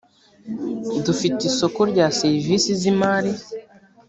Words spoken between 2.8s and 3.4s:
imari